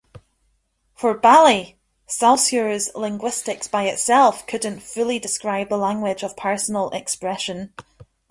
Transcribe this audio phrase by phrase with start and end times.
[0.95, 7.75] For Bally, Saussure's linguistics by itself couldn't fully describe the language of personal expression.